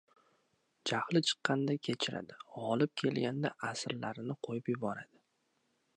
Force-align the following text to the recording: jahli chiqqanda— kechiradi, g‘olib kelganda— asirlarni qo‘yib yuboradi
jahli 0.91 1.21
chiqqanda— 1.27 1.73
kechiradi, 1.89 2.39
g‘olib 2.55 2.95
kelganda— 3.03 3.55
asirlarni 3.71 4.41
qo‘yib 4.49 4.73
yuboradi 4.75 5.25